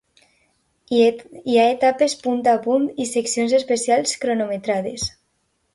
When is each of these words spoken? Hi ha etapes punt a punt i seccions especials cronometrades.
Hi 0.99 1.03
ha 1.09 1.67
etapes 1.73 2.15
punt 2.25 2.41
a 2.55 2.57
punt 2.67 2.89
i 3.05 3.09
seccions 3.13 3.55
especials 3.61 4.19
cronometrades. 4.25 5.11